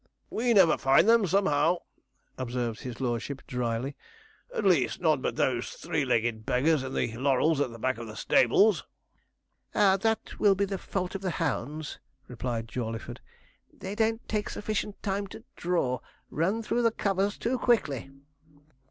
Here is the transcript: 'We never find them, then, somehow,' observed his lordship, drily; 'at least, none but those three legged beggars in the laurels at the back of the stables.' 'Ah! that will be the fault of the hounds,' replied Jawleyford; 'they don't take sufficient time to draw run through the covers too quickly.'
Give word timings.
'We 0.31 0.55
never 0.55 0.79
find 0.79 1.07
them, 1.07 1.21
then, 1.21 1.27
somehow,' 1.29 1.77
observed 2.35 2.79
his 2.81 2.99
lordship, 2.99 3.43
drily; 3.45 3.95
'at 4.51 4.65
least, 4.65 4.99
none 4.99 5.21
but 5.21 5.35
those 5.35 5.73
three 5.73 6.05
legged 6.05 6.43
beggars 6.43 6.81
in 6.81 6.95
the 6.95 7.15
laurels 7.17 7.61
at 7.61 7.69
the 7.69 7.77
back 7.77 7.99
of 7.99 8.07
the 8.07 8.15
stables.' 8.15 8.83
'Ah! 9.75 9.97
that 9.97 10.39
will 10.39 10.55
be 10.55 10.65
the 10.65 10.79
fault 10.79 11.13
of 11.13 11.21
the 11.21 11.29
hounds,' 11.29 11.99
replied 12.27 12.67
Jawleyford; 12.67 13.19
'they 13.71 13.93
don't 13.93 14.27
take 14.27 14.49
sufficient 14.49 15.03
time 15.03 15.27
to 15.27 15.43
draw 15.55 15.99
run 16.31 16.63
through 16.63 16.81
the 16.81 16.89
covers 16.89 17.37
too 17.37 17.59
quickly.' 17.59 18.09